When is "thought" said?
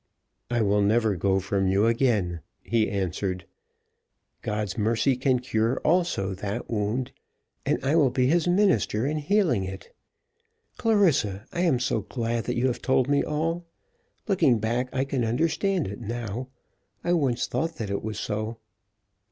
17.45-17.75